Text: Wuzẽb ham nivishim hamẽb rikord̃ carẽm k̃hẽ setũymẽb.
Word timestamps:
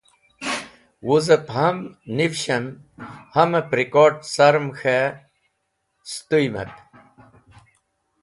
Wuzẽb 1.05 1.45
ham 1.55 1.77
nivishim 2.17 2.65
hamẽb 3.33 3.69
rikord̃ 3.79 4.19
carẽm 4.33 4.67
k̃hẽ 4.77 5.15
setũymẽb. 6.11 6.71